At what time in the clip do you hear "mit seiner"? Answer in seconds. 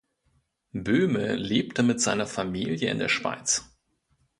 1.83-2.25